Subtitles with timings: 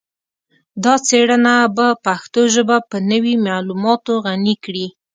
[0.83, 4.87] دا څیړنه به پښتو ژبه په نوي معلوماتو غني کړي